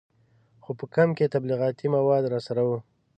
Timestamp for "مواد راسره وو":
1.95-2.77